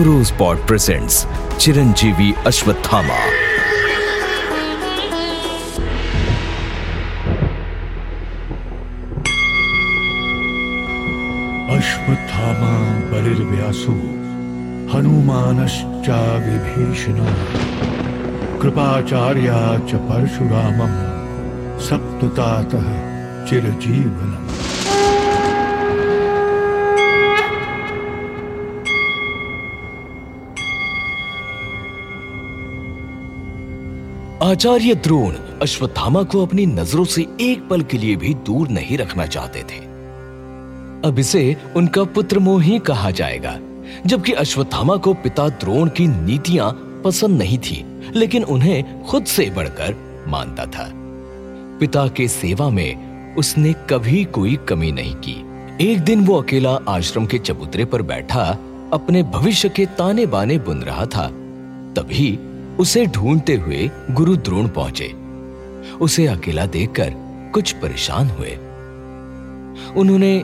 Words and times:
रोज 0.00 0.30
pot 0.38 0.58
presents 0.66 1.16
Chiranjeevi 1.60 2.32
Ashwatthama 2.46 3.18
Ashwatthama 11.76 12.72
बलिर्व्यासो 13.12 13.94
हनुमानश्चा 14.94 16.20
विभीषण 16.46 17.24
कृपाचार्या 18.62 19.62
च 19.90 20.02
परशुरामम् 20.10 20.98
सप्ततातः 21.88 22.90
चिरजीवनम् 23.48 24.73
आचार्य 34.44 34.94
द्रोण 34.94 35.34
अश्वत्थामा 35.62 36.22
को 36.22 36.42
अपनी 36.46 36.66
नज़रों 36.66 37.04
से 37.04 37.26
एक 37.40 37.68
पल 37.68 37.82
के 37.82 37.98
लिए 37.98 38.16
भी 38.16 38.34
दूर 38.34 38.68
नहीं 38.68 38.98
रखना 38.98 39.26
चाहते 39.26 39.60
थे। 39.60 39.78
अब 41.08 41.16
इसे 41.18 41.56
उनका 41.76 42.04
पुत्र 42.04 42.38
मोही 42.38 42.78
कहा 42.78 43.10
जाएगा, 43.10 43.58
जबकि 44.06 44.32
अश्वत्थामा 44.32 44.96
को 44.96 45.14
पिता 45.14 45.48
द्रोण 45.48 45.88
की 45.88 46.06
नीतियाँ 46.06 46.70
पसंद 47.04 47.38
नहीं 47.38 47.58
थी, 47.58 47.84
लेकिन 48.14 48.44
उन्हें 48.44 49.02
खुद 49.02 49.24
से 49.24 49.50
बढ़कर 49.50 50.24
मानता 50.28 50.66
था। 50.66 50.90
पिता 51.80 52.08
के 52.08 52.28
सेवा 52.28 52.70
में 52.70 53.34
उसने 53.36 53.74
कभी 53.90 54.24
कोई 54.24 54.56
कमी 54.56 54.92
नहीं 54.92 55.14
की। 55.14 55.44
एक 55.90 56.00
दिन 56.00 56.26
वो 56.26 56.42
अकेला 56.42 56.78
आश्रम 56.88 57.26
के 57.26 57.38
चबूतरे 57.38 57.84
पर 57.84 58.02
बैठा, 58.02 58.58
अपने 58.92 59.22
भविष्य 59.22 59.68
के 59.68 59.86
ताने 59.86 60.26
बाने 60.26 60.58
बुन 60.58 60.82
रहा 60.82 61.06
था। 61.06 61.28
तभी 61.96 62.38
उसे 62.80 63.06
ढूंढते 63.06 63.54
हुए 63.54 63.90
गुरु 64.10 64.36
द्रोण 64.36 64.68
पहुँचे। 64.68 65.12
उसे 66.00 66.26
अकेला 66.26 66.66
देखकर 66.66 67.12
कुछ 67.54 67.72
परेशान 67.72 68.28
हुए। 68.28 68.56
उन्होंने 69.96 70.36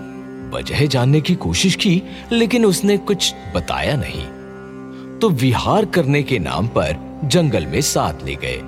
वजह 0.56 0.86
जानने 0.86 1.20
की 1.20 1.34
कोशिश 1.34 1.74
की, 1.74 2.02
लेकिन 2.32 2.64
उसने 2.64 2.96
कुछ 2.98 3.34
बताया 3.56 3.96
नहीं। 3.96 4.26
तो 5.18 5.28
विहार 5.30 5.84
करने 5.84 6.22
के 6.22 6.38
नाम 6.38 6.68
पर 6.68 6.96
जंगल 7.24 7.66
में 7.66 7.80
साथ 7.80 8.24
ले 8.24 8.34
गए। 8.34 8.60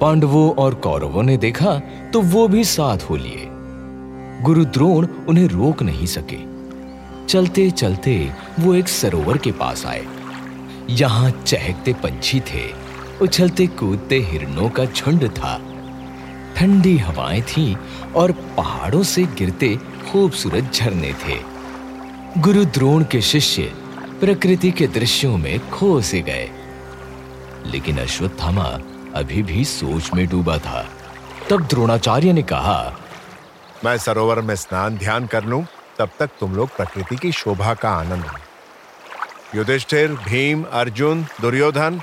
पांडवों 0.00 0.50
और 0.52 0.74
कौरवों 0.74 1.22
ने 1.22 1.36
देखा 1.36 1.78
तो 2.12 2.20
वो 2.20 2.46
भी 2.48 2.64
साथ 2.64 2.98
हो 2.98 3.16
लिए। 3.16 3.48
गुरु 4.42 4.64
द्रोण 4.64 5.06
उन्हें 5.28 5.46
रोक 5.46 5.82
नहीं 5.82 6.06
सके। 6.06 6.38
चलते 7.26 7.70
चलते 7.70 8.30
वो 8.60 8.74
एक 8.74 8.88
सरोवर 8.88 9.38
के 9.38 9.52
पास 9.52 9.86
आए। 9.86 10.06
यहाँ 10.90 11.30
चहकते 11.30 11.92
पंछी 11.92 12.40
थे, 12.40 12.72
उछलते 13.22 13.66
कूदते 13.66 14.18
हिरणों 14.18 14.70
का 14.70 14.84
झुंड 14.84 15.30
था। 15.30 15.60
ठंडी 16.56 16.98
हवाएँ 16.98 17.42
थीं 17.42 17.76
और 18.12 18.32
पहाड़ों 18.32 19.02
से 19.02 19.22
गिरते 19.22 19.76
खूबसूरत 19.76 20.72
झरने 20.74 21.12
थे। 21.12 21.40
गुरु 22.38 22.64
द्रोण 22.64 23.04
के 23.04 23.20
शिष्य 23.20 23.62
प्रकृति 24.20 24.70
के 24.70 24.86
दृश्यों 24.86 25.36
में 25.36 25.70
खो 25.70 26.00
से 26.00 26.20
गए। 26.20 26.50
लेकिन 27.66 27.98
अश्वत्थामा 27.98 28.78
अभी 29.14 29.42
भी 29.42 29.64
सोच 29.64 30.10
में 30.14 30.26
डूबा 30.26 30.58
था। 30.58 30.86
तब 31.50 31.66
द्रोणाचार्य 31.66 32.32
ने 32.32 32.42
कहा, 32.42 32.98
मैं 33.84 33.98
सरोवर 33.98 34.40
में 34.40 34.56
स्नान 34.56 34.96
ध्यान 34.96 35.26
कर 35.26 35.44
लूँ, 35.44 35.66
तब 35.98 36.10
तक 36.18 36.30
तुम 36.40 36.54
लोग 36.54 36.76
प्रकृति 36.76 37.16
की 37.16 37.32
शोभा 37.32 37.74
का 37.74 37.90
आनंद 37.90 38.24
लो। 38.24 38.47
युधिष्ठिर 39.54 40.12
भीम 40.12 40.64
अर्जुन 40.72 41.26
दुर्योधन 41.40 42.00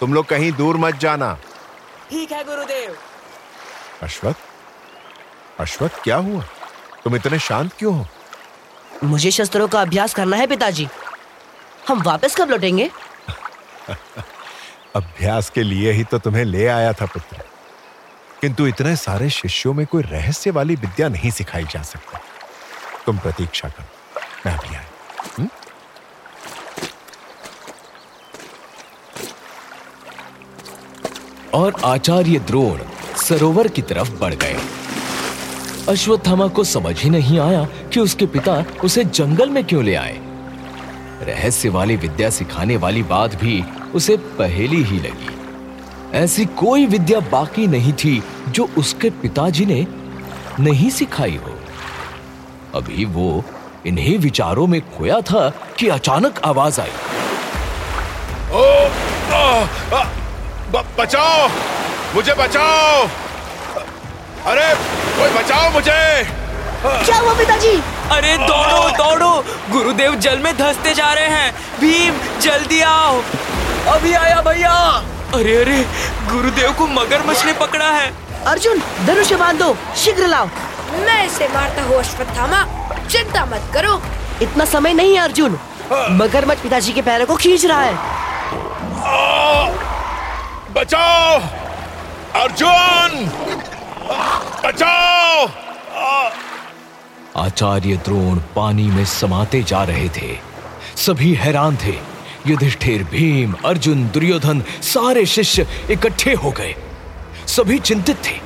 तुम 0.00 0.14
लोग 0.14 0.26
कहीं 0.26 0.52
दूर 0.52 0.76
मत 0.76 0.94
जाना। 0.94 1.34
ठीक 2.10 2.32
है 2.32 2.44
गुरुदेव। 2.44 2.96
अश्वत्थ? 4.02 4.38
अश्वत्थ 5.60 6.02
क्या 6.02 6.16
हुआ? 6.16 6.44
तुम 7.04 7.16
इतने 7.16 7.38
शांत 7.38 7.72
क्यों 7.78 7.98
हो? 7.98 8.06
मुझे 9.04 9.30
शस्त्रों 9.30 9.68
का 9.68 9.80
अभ्यास 9.80 10.14
करना 10.14 10.36
है 10.36 10.46
पिताजी। 10.46 10.88
हम 11.88 12.02
वापस 12.02 12.36
कब 12.36 12.50
लौटेंगे? 12.50 12.90
अभ्यास 14.96 15.50
के 15.50 15.62
लिए 15.62 15.92
ही 15.92 16.04
तो 16.04 16.18
तुम्हें 16.18 16.44
ले 16.44 16.66
आया 16.66 16.92
था 16.92 17.06
पुत्र। 17.06 17.36
किंतु 18.40 18.66
इतने 18.66 18.96
सारे 18.96 19.30
शिष्यों 19.30 19.74
में 19.74 19.86
कोई 19.86 20.02
रहस्य 20.02 20.50
वाली 20.50 20.74
विद्या 20.74 21.08
नहीं 21.08 21.30
सिखाई 21.30 21.64
जा 21.64 21.82
सकती। 21.82 22.18
तुम 23.06 23.18
प्रतीक्षा 23.18 23.68
करो 23.68 23.86
मैं 24.46 24.58
अभी 24.58 24.74
आया 24.74 24.84
हम्म? 25.38 25.48
और 31.54 31.74
आचार्य 31.84 32.38
द्रोण 32.38 32.78
सरोवर 33.16 33.68
की 33.68 33.82
तरफ़ 33.82 34.20
बढ़ 34.20 34.34
गए। 34.34 34.56
अश्वत्थामा 35.88 36.48
को 36.48 36.64
समझ 36.64 37.02
ही 37.02 37.10
नहीं 37.10 37.38
आया 37.38 37.64
कि 37.64 38.00
उसके 38.00 38.26
पिता 38.26 38.64
उसे 38.84 39.04
जंगल 39.04 39.50
में 39.50 39.64
क्यों 39.64 39.84
ले 39.84 39.94
आए। 39.94 40.20
रहस्य 41.22 41.68
वाली 41.68 41.96
विद्या 41.96 42.30
सिखाने 42.30 42.76
वाली 42.76 43.02
बात 43.02 43.34
भी 43.34 43.64
उसे 43.94 44.16
पहेली 44.16 44.82
ही 44.82 44.98
लगी। 44.98 45.30
ऐसी 46.14 46.44
कोई 46.44 46.86
विद्या 46.86 47.20
बाकी 47.20 47.66
नहीं 47.66 47.92
थी 47.92 48.22
जो 48.48 48.68
उसके 48.78 49.10
पिताजी 49.10 49.66
ने 49.66 49.86
नहीं 50.60 50.90
सिखाई 50.90 51.40
हो। 51.46 51.58
अभी 52.74 53.04
वो 53.04 53.44
इन्हीं 53.86 54.18
विचारों 54.18 54.66
में 54.66 54.80
खोया 54.80 55.20
था 55.20 55.50
कि 55.78 55.88
अचानक 55.88 56.38
आवाज़ 56.44 56.80
आई। 56.80 56.90
ओ, 58.52 58.88
आ, 59.32 59.66
आ, 59.98 60.03
ब, 60.72 60.84
बचाओ! 60.98 61.48
मुझे 62.14 62.34
बचाओ! 62.34 63.06
अरे 64.46 64.68
कोई 65.18 65.30
बचाओ 65.30 65.70
मुझे! 65.70 66.00
क्या 66.84 67.18
हुआ 67.18 67.34
पिताजी? 67.34 67.74
अरे 68.12 68.36
दौड़ो 68.38 68.88
दौड़ो! 68.96 69.30
गुरुदेव 69.70 70.14
जल 70.14 70.38
में 70.38 70.56
धंसते 70.58 70.94
जा 70.94 71.12
रहे 71.12 71.28
हैं। 71.28 71.52
भीम 71.80 72.40
जल्दी 72.40 72.80
आओ। 72.80 73.20
अभी 73.88 74.12
आया 74.12 74.40
भैया। 74.40 74.72
अरे 75.34 75.56
अरे 75.56 75.78
गुरुदेव 76.32 76.72
को 76.72 76.86
मगरमच्छ 76.86 77.44
ने 77.44 77.52
पकड़ा 77.52 77.90
है। 77.90 78.12
अर्जुन 78.46 78.82
धनुष 79.06 79.32
बाँध। 79.32 79.58
दो 79.58 79.76
शीघ्र 79.96 80.26
लाओ। 80.26 80.46
मैं 81.06 81.26
इसे 81.26 81.48
मारता 81.48 81.82
हूँ 81.82 81.98
अश्वत्थामा। 81.98 82.62
चिंता 83.08 83.44
मत 83.44 83.70
करो। 83.74 84.00
इतना 84.42 84.64
समय 84.64 84.92
नहीं 84.92 85.14
है 85.14 85.20
अर्जुन। 85.20 85.58
मगरमच्छ 86.20 86.60
पिताजी 86.60 86.92
के 86.92 87.02
पैरों 87.02 87.26
को 87.26 87.36
खींच 87.36 87.64
रहा 87.66 87.80
है। 87.80 87.94
आ, 89.04 89.68
बचाओ, 90.74 91.40
अर्जुन! 92.42 93.26
बचाओ! 94.66 95.48
आचार्य 97.36 97.96
द्रोण 97.96 98.38
पानी 98.38 98.82
में 98.82 99.04
समाते 99.04 99.62
जा 99.62 99.84
रहे 99.84 100.08
थे। 100.08 100.38
सभी 100.96 101.34
हैरान 101.34 101.76
थे। 101.76 101.98
युधिष्ठिर, 102.46 103.04
भीम, 103.04 103.54
अर्जुन, 103.64 104.08
दुर्योधन, 104.08 104.60
सारे 104.82 105.26
शिष्य 105.26 105.66
इकट्ठे 105.90 106.32
हो 106.32 106.50
गए। 106.50 106.74
सभी 107.46 107.78
चिंतित 107.78 108.16
थे। 108.16 108.40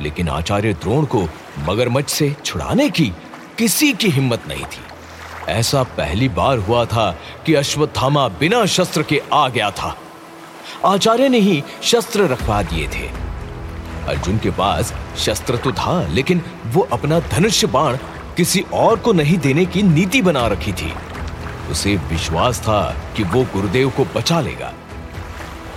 लेकिन 0.00 0.28
आचार्य 0.28 0.72
द्रोण 0.72 1.04
को 1.04 1.28
मगरमच्छ 1.58 2.10
से 2.10 2.36
छुड़ाने 2.44 2.90
की 2.90 3.12
किसी 3.58 3.92
की 3.92 4.08
हिम्मत 4.08 4.42
नहीं 4.48 4.64
थी। 4.64 4.82
ऐसा 5.48 5.82
पहली 5.82 6.28
बार 6.28 6.58
हुआ 6.58 6.84
था 6.84 7.18
कि 7.46 7.54
अश्वत्थामा 7.54 8.28
बिना 8.28 8.66
शस्त्र 8.66 9.02
के 9.02 9.22
आ 9.32 9.48
गया 9.48 9.70
था। 9.70 9.96
आचार्य 10.84 11.28
ने 11.28 11.38
ही 11.38 11.62
शस्त्र 11.82 12.26
रखवा 12.28 12.62
दिए 12.62 12.88
थे। 12.88 13.06
अर्जुन 14.08 14.38
के 14.38 14.50
पास 14.50 14.94
शस्त्र 15.18 15.56
तो 15.56 15.72
था, 15.72 16.06
लेकिन 16.06 16.42
वो 16.66 16.88
अपना 16.92 17.20
धनुष्य 17.20 17.66
बाण 17.66 17.96
किसी 18.36 18.64
और 18.72 18.98
को 18.98 19.12
नहीं 19.12 19.38
देने 19.38 19.64
की 19.66 19.82
नीति 19.82 20.22
बना 20.22 20.46
रखी 20.46 20.72
थी। 20.72 20.92
उसे 21.70 21.96
विश्वास 21.96 22.60
था 22.60 22.96
कि 23.16 23.22
वो 23.22 23.42
गुरुदेव 23.42 23.90
को 23.90 24.04
बचा 24.04 24.40
लेगा। 24.40 24.72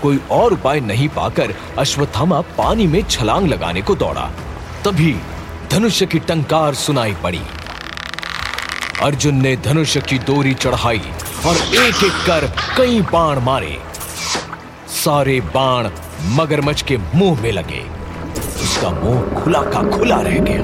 कोई 0.02 0.20
और 0.32 0.54
उपाय 0.54 0.80
नहीं 0.80 1.10
पाकर 1.10 1.54
अश्वत्थामा 1.80 2.42
पानी 2.42 2.88
में 2.88 3.04
छलांग 3.04 3.48
लगाने 3.48 3.82
को 3.82 3.96
दौड़ा। 3.96 4.30
तभी 4.86 5.16
धनुष्य 5.72 6.06
की 6.06 6.20
टंकार 6.20 6.74
सुनाई 6.74 7.14
पड़ी। 7.14 7.42
अर्जुन 9.02 9.36
ने 9.36 9.56
धनुष्य 9.56 10.02
की 10.02 10.18
डोरी 10.18 10.54
चढ़ाई 10.54 11.02
और 11.46 11.56
एक 11.56 12.04
एक 12.04 12.26
कर 12.26 12.52
कई 12.78 13.02
बाण 13.02 13.40
मारे। 13.40 13.80
सारे 15.04 15.42
बाण 15.42 15.90
मगरमच्छ 16.22 16.82
के 16.82 16.98
मुँह 16.98 17.42
में 17.42 17.52
लगे। 17.52 17.82
उसका 18.40 18.90
मुँह 18.90 19.44
खुला 19.44 19.62
का 19.62 19.98
खुला 19.98 20.22
रह 20.22 20.38
गया 20.40 20.62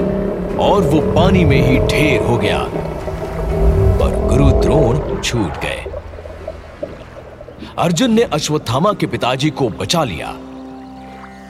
और 0.64 0.82
वो 0.82 1.12
पानी 1.12 1.44
में 1.44 1.66
ही 1.66 1.78
ढेर 1.78 2.22
हो 2.22 2.36
गया। 2.36 2.58
और 4.04 4.28
गुरु 4.28 4.50
द्रोण 4.50 5.20
छूट 5.20 5.60
गए। 5.60 5.84
अर्जुन 7.78 8.12
ने 8.12 8.22
अश्वत्थामा 8.22 8.92
के 8.92 9.06
पिताजी 9.06 9.50
को 9.50 9.68
बचा 9.68 10.04
लिया। 10.04 10.34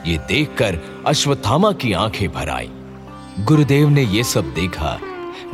ये 0.07 0.19
देखकर 0.19 0.79
अश्वत्थामा 1.07 1.73
की 1.73 1.93
आँखें 1.93 2.33
भर 2.33 2.49
आई। 2.49 2.71
गुरुदेव 3.41 3.89
ने 3.89 4.03
यह 4.03 4.23
सब 4.23 4.45
देखा। 4.45 4.99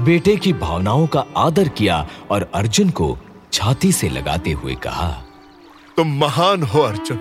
बेटे 0.01 0.37
की 0.37 0.53
भावनाओं 0.53 1.07
का 1.07 1.25
आदर 1.37 1.69
किया 1.69 2.07
और 2.31 2.51
अर्जुन 2.55 2.91
को 2.91 3.19
छाती 3.53 3.93
से 3.93 4.09
लगाते 4.09 4.53
हुए 4.53 4.75
कहा 4.75 5.26
तुम 5.97 6.09
महान 6.21 6.63
हो, 6.63 6.81
अर्जुन। 6.81 7.17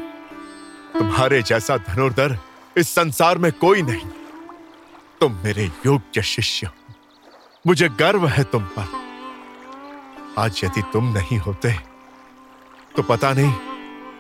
तुम्हारे 0.93 1.41
जैसा 1.43 1.77
धनुर्धर 1.77 2.37
इस 2.77 2.89
संसार 2.89 3.37
में 3.37 3.51
कोई 3.51 3.81
नहीं। 3.81 4.07
तुम 5.21 5.39
मेरे 5.43 5.65
योग्य 5.85 6.21
शिष्य 6.21 6.67
हो। 6.67 6.93
मुझे 7.67 7.89
गर्व 7.89 8.27
है 8.27 8.43
तुम 8.43 8.63
पर। 8.63 8.87
आज 10.37 10.61
यदि 10.63 10.81
तुम 10.93 11.11
नहीं 11.13 11.37
होते 11.37 11.71
तो 12.95 13.03
पता 13.03 13.33
नहीं 13.33 13.53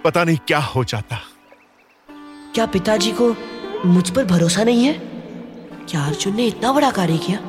पता 0.03 0.23
नहीं 0.23 0.37
क्या 0.37 0.59
हो 0.59 0.83
जाता। 0.83 1.19
क्या 2.55 2.65
पिताजी 2.65 3.11
को 3.11 3.35
मुझ 3.85 4.09
पर 4.09 4.25
भरोसा 4.25 4.63
नहीं 4.63 4.85
है? 4.85 4.93
क्या 5.89 6.05
अर्जुन 6.05 6.35
ने 6.35 6.45
इतना 6.45 6.71
बड़ा 6.73 6.91
कार्य 6.91 7.17
किया? 7.17 7.39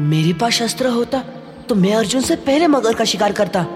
मेरे 0.00 0.32
पास 0.32 0.52
शस्त्र 0.52 0.86
होता 0.88 1.20
तो 1.68 1.74
मैं 1.74 1.94
अर्जुन 1.94 2.22
से 2.22 2.36
पहले 2.36 2.66
मगर 2.66 2.94
का 2.94 3.04
शिकार 3.04 3.32
करता। 3.32 3.66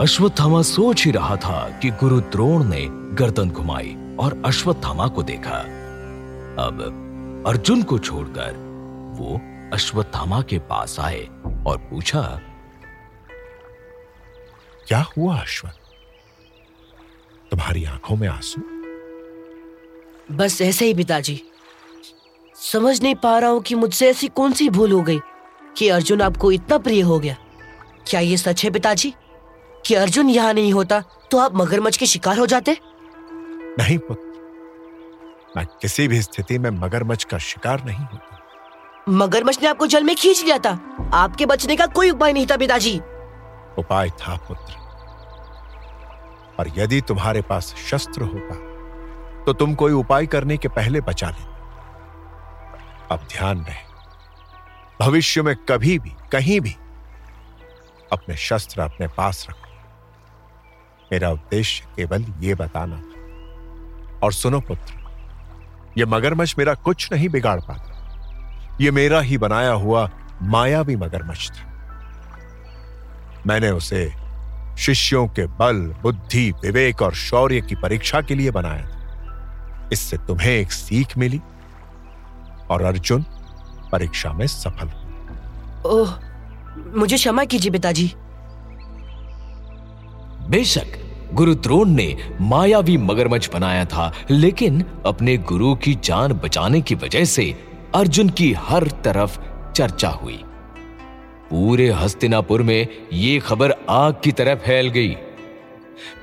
अश्वत्थामा 0.00 0.60
सोच 0.62 1.04
ही 1.04 1.10
रहा 1.10 1.36
था 1.36 1.58
कि 1.82 1.90
गुरु 1.90 2.20
द्रोण 2.20 2.64
ने 2.64 2.80
गर्दन 3.16 3.50
घुमाई 3.50 3.96
और 4.20 4.42
अश्वत्थामा 4.46 5.06
को 5.08 5.22
देखा। 5.22 5.58
अब 6.58 7.44
अर्जुन 7.46 7.82
को 7.82 7.98
छोड़कर 7.98 8.52
वो 9.18 9.40
अश्वत्थामा 9.72 10.42
के 10.42 10.58
पास 10.58 10.98
आए 11.00 11.22
और 11.66 11.78
पूछा, 11.90 12.22
क्या 14.88 15.04
हुआ 15.16 15.38
अश्वत्थ 15.38 15.80
तुम्हारी 17.50 17.84
आँखों 17.84 18.16
में 18.16 18.28
आँसू? 18.28 18.62
बस 20.36 20.60
ऐसे 20.62 20.86
ही 20.86 20.94
पिताजी। 20.94 21.42
समझ 22.56 23.02
नहीं 23.02 23.14
पा 23.14 23.38
रहा 23.38 23.50
हूँ 23.50 23.62
कि 23.62 23.74
मुझसे 23.74 24.10
ऐसी 24.10 24.28
कौन 24.28 24.52
सी 24.52 24.70
भूल 24.70 24.92
हो 24.92 25.02
गई 25.02 25.20
कि 25.76 25.88
अर्जुन 25.88 26.22
आपको 26.22 26.52
इतना 26.52 26.78
प्रिय 26.78 27.00
हो 27.00 27.18
गया। 27.18 27.36
क्या 28.08 28.20
ये 28.20 28.36
सच 28.36 28.64
है 28.64 28.70
पिताजी? 28.70 29.14
कि 29.86 29.94
अर्जुन 29.94 30.30
यहाँ 30.30 30.52
नहीं 30.54 30.72
होता 30.72 31.00
तो 31.30 31.38
आप 31.38 31.56
मगरमच्छ 31.56 31.96
के 31.96 32.06
शिकार 32.06 32.38
हो 32.38 32.46
जाते? 32.46 32.76
नहीं 33.78 33.98
पुत्र 33.98 34.24
मैं 35.56 35.64
किसी 35.82 36.06
भी 36.08 36.20
स्थिति 36.22 36.58
में 36.58 36.70
मगरमच्छ 36.70 37.24
का 37.24 37.38
शिकार 37.38 37.84
नहीं 37.84 38.04
होता। 38.04 38.40
मगरमच्छ 39.08 39.58
ने 39.62 39.68
आपको 39.68 39.86
जल 39.86 40.04
में 40.04 40.14
खींच 40.16 40.42
लिया 40.44 40.58
था। 40.58 40.70
आपके 41.14 41.46
बचने 41.46 41.76
का 41.76 41.86
कोई 41.86 42.10
उपाय 42.10 42.32
नहीं 42.32 42.46
था 42.46 42.56
पिताजी। 42.56 42.96
उपाय 43.78 44.10
था 44.20 44.36
पुत्र। 44.48 44.74
और 46.58 46.72
यदि 46.78 47.00
तुम्हारे 47.00 47.42
पास 47.42 47.74
शस्त्र 47.90 48.22
होता 48.22 48.54
तो 49.44 49.52
तुम 49.52 49.74
कोई 49.74 49.92
उपाय 49.92 50.26
करने 50.26 50.56
के 50.56 50.68
पहले 50.68 51.00
बचा 51.00 51.28
ले 51.30 51.44
अब 53.14 53.26
ध्यान 53.32 53.64
रहे 53.64 53.84
भविष्य 55.00 55.42
में 55.42 55.54
कभी 55.68 55.98
भी 55.98 56.12
कहीं 56.32 56.60
भी 56.60 56.74
अपने 58.12 58.36
शस्त्र 58.36 58.80
अपने 58.80 59.06
पास 59.08 59.46
रखो। 59.50 59.65
मेरा 61.16 61.30
उद्देश्य 61.30 61.84
केवल 61.96 62.24
ये 62.40 62.54
बताना 62.54 62.96
था। 62.96 64.20
और 64.22 64.32
सुनो 64.32 64.60
पुत्र 64.60 65.04
ये 65.98 66.04
मगरमच्छ 66.04 66.54
मेरा 66.58 66.74
कुछ 66.74 67.12
नहीं 67.12 67.28
बिगाड़ 67.28 67.60
पाता। 67.60 68.76
ये 68.80 68.90
मेरा 68.90 69.20
ही 69.20 69.38
बनाया 69.38 69.72
हुआ 69.72 70.10
मायावी 70.42 70.96
मगरमच्छ 70.96 71.50
था। 71.50 71.64
मैंने 73.46 73.70
उसे 73.70 74.10
शिष्यों 74.78 75.26
के 75.28 75.46
बल 75.60 75.80
बुद्धि 76.02 76.50
विवेक 76.62 77.02
और 77.02 77.14
शौर्य 77.14 77.60
की 77.60 77.74
परीक्षा 77.74 78.20
के 78.20 78.34
लिए 78.34 78.50
बनाया 78.50 78.82
था। 78.82 79.88
इससे 79.92 80.18
तुम्हें 80.18 80.52
एक 80.52 80.72
सीख 80.72 81.16
मिली 81.18 81.40
और 82.70 82.82
अर्जुन 82.82 83.24
परीक्षा 83.92 84.32
में 84.32 84.46
सफल 84.46 84.92
ओह 85.86 86.14
मुझे 86.98 87.16
क्षमा 87.16 87.44
कीजिए 87.44 87.70
पिताजी। 87.70 88.12
बेशक 90.50 91.02
गुरु 91.34 91.54
द्रोण 91.54 91.88
ने 91.88 92.16
मायावी 92.40 92.96
मगरमच्छ 92.96 93.50
बनाया 93.52 93.84
था, 93.84 94.12
लेकिन 94.30 94.84
अपने 95.06 95.36
गुरु 95.36 95.74
की 95.74 95.94
जान 95.94 96.32
बचाने 96.32 96.80
की 96.80 96.94
वजह 96.94 97.24
से 97.24 97.54
अर्जुन 97.94 98.28
की 98.28 98.52
हर 98.52 98.86
तरफ़ 99.04 99.38
चर्चा 99.72 100.08
हुई। 100.08 100.40
पूरे 101.50 101.90
हस्तिनापुर 101.90 102.62
में 102.62 102.88
यह 103.12 103.40
खबर 103.40 103.74
आग 103.90 104.14
की 104.24 104.32
तरह 104.32 104.54
फैल 104.54 104.88
गई। 104.88 105.16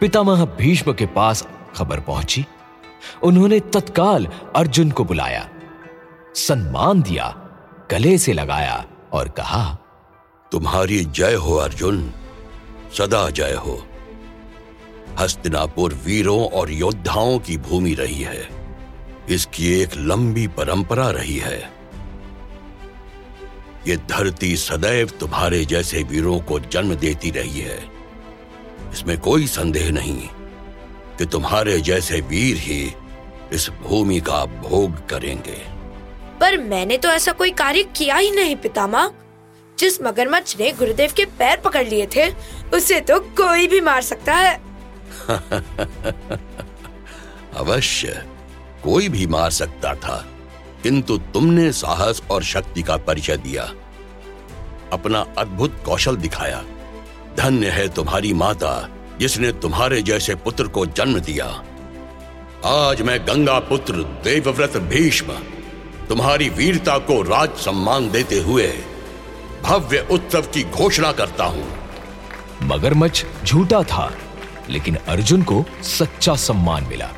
पितामह 0.01 0.45
भीष्म 0.45 0.93
के 0.93 1.05
पास 1.05 1.47
खबर 1.75 1.99
पहुँची। 1.99 2.45
उन्होंने 3.23 3.59
तत्काल 3.59 4.27
अर्जुन 4.55 4.91
को 4.91 5.03
बुलाया, 5.03 5.49
सम्मान 6.35 7.01
दिया, 7.01 7.35
गले 7.91 8.17
से 8.17 8.33
लगाया 8.33 8.85
और 9.13 9.29
कहा, 9.29 9.77
तुम्हारी 10.51 11.03
जय 11.05 11.33
हो 11.33 11.55
अर्जुन, 11.55 12.11
सदा 12.97 13.29
जय 13.29 13.53
हो। 13.53 13.81
हस्तिनापुर 15.19 15.93
वीरों 15.93 16.47
और 16.47 16.71
योद्धाओं 16.71 17.39
की 17.39 17.57
भूमि 17.57 17.93
रही 17.93 18.21
है। 18.21 18.49
इसकी 19.29 19.81
एक 19.81 19.89
लंबी 19.97 20.47
परंपरा 20.47 21.09
रही 21.09 21.37
है। 21.37 21.73
ये 23.87 23.97
धरती 23.97 24.57
सदैव 24.57 25.09
तुम्हारे 25.09 25.65
जैसे 25.65 26.03
वीरों 26.03 26.39
को 26.39 26.59
जन्म 26.59 26.95
देती 26.95 27.31
रही 27.31 27.59
है। 27.59 27.83
इसमें 28.93 29.19
कोई 29.19 29.47
संदेह 29.47 29.91
नहीं 29.91 30.27
कि 31.17 31.25
तुम्हारे 31.25 31.81
जैसे 31.81 32.21
वीर 32.21 32.57
ही 32.57 32.93
इस 33.53 33.69
भूमि 33.69 34.19
का 34.19 34.45
भोग 34.45 35.09
करेंगे। 35.09 35.73
पर 36.39 36.57
मैंने 36.57 36.97
तो 36.97 37.09
ऐसा 37.09 37.31
कोई 37.31 37.51
कार्य 37.51 37.83
किया 37.83 38.15
ही 38.15 38.31
नहीं, 38.31 38.55
पितामह। 38.55 39.11
जिस 39.79 40.01
मगरमच्छ 40.01 40.57
ने 40.59 40.71
गुरुदेव 40.71 41.11
के 41.15 41.25
पैर 41.25 41.57
पकड़ 41.57 41.87
लिए 41.87 42.07
थे, 42.15 42.29
उसे 42.73 42.99
तो 43.01 43.19
कोई 43.19 43.67
भी 43.67 43.81
मार 43.81 44.01
सकता 44.01 44.33
है। 44.33 44.72
अवश्य, 47.57 48.25
कोई 48.83 49.09
भी 49.09 49.27
मार 49.27 49.49
सकता 49.49 49.95
था, 49.95 50.25
किंतु 50.83 51.17
तुमने 51.17 51.71
साहस 51.71 52.21
और 52.31 52.43
शक्ति 52.43 52.81
का 52.81 52.97
परिचय 52.97 53.37
दिया। 53.37 53.71
अपना 54.93 55.25
अद्भुत 55.37 55.81
कौशल 55.85 56.15
दिखाया। 56.15 56.63
धन्य 57.37 57.69
है 57.69 57.89
तुम्हारी 57.89 58.33
माता, 58.33 58.89
जिसने 59.19 59.51
तुम्हारे 59.51 60.01
जैसे 60.01 60.35
पुत्र 60.35 60.67
को 60.67 60.85
जन्म 60.85 61.19
दिया। 61.19 61.63
आज 62.65 63.01
मैं 63.01 63.27
गंगा 63.27 63.59
पुत्र 63.59 64.21
देवव्रत 64.23 64.77
भीष्म, 64.77 65.27
तुम्हारी 66.09 66.49
वीरता 66.49 66.97
को 66.97 67.21
राज 67.21 67.49
सम्मान 67.49 68.11
देते 68.11 68.39
हुए 68.39 68.73
भव्य 69.63 70.07
उत्सव 70.11 70.41
की 70.41 70.63
घोषणा 70.63 71.11
करता 71.11 71.43
हूँ। 71.43 71.67
मगरमच्छ 72.63 73.25
झूठा 73.45 73.83
था। 73.83 74.13
लेकिन 74.69 74.95
अर्जुन 74.95 75.43
को 75.43 75.65
सच्चा 75.83 76.35
सम्मान 76.35 76.83
मिला। 76.83 77.09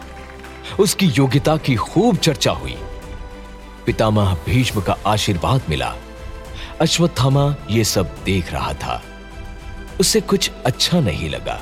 उसकी 0.80 1.06
योग्यता 1.06 1.58
की 1.58 1.76
खूब 1.76 2.18
चर्चा 2.18 2.52
हुई। 2.52 2.76
पितामह 3.86 4.38
भीष्म 4.46 4.82
का 4.82 4.98
आशीर्वाद 5.06 5.62
मिला। 5.70 5.96
अश्वत्थामा 6.82 7.56
ये 7.70 7.84
सब 7.84 8.16
देख 8.26 8.54
रहा 8.54 8.74
था। 8.74 9.04
उसे 10.00 10.22
कुछ 10.22 10.52
अच्छा 10.66 11.00
नहीं 11.00 11.30
लगा। 11.30 11.62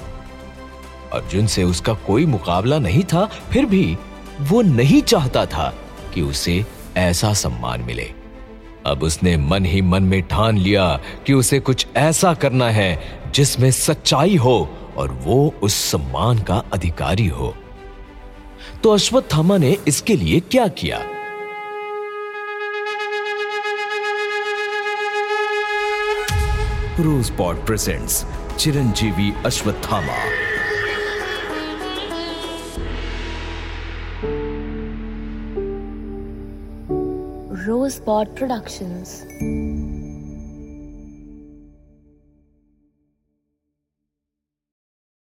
अर्जुन 1.13 1.47
से 1.47 1.63
उसका 1.63 1.93
कोई 1.93 2.25
मुकाबला 2.25 2.79
नहीं 2.79 3.03
था, 3.03 3.25
फिर 3.25 3.65
भी 3.65 3.97
वो 4.41 4.61
नहीं 4.61 5.01
चाहता 5.01 5.45
था 5.45 5.75
कि 6.13 6.21
उसे 6.21 6.65
ऐसा 6.97 7.33
सम्मान 7.33 7.81
मिले। 7.81 8.13
अब 8.85 9.03
उसने 9.03 9.37
मन 9.37 9.65
ही 9.65 9.81
मन 9.81 10.03
में 10.03 10.21
ठान 10.21 10.57
लिया 10.57 10.99
कि 11.27 11.33
उसे 11.33 11.59
कुछ 11.59 11.87
ऐसा 11.95 12.33
करना 12.33 12.69
है 12.69 13.21
जिसमें 13.35 13.71
सच्चाई 13.71 14.35
हो। 14.35 14.82
और 14.97 15.11
वो 15.11 15.53
उस 15.63 15.73
सम्मान 15.73 16.39
का 16.39 16.63
अधिकारी 16.73 17.27
हो। 17.27 17.55
तो 18.83 18.89
अश्वत्थामा 18.89 19.57
ने 19.57 19.77
इसके 19.87 20.15
लिए 20.15 20.39
क्या 20.39 20.67
किया? 20.67 20.99
Rosebud 26.99 27.65
presents 27.65 28.25
Chiranjeevi 28.57 29.33
Ashwatthama 29.45 30.17
Rosebud 37.67 38.27
Productions. 38.35 39.82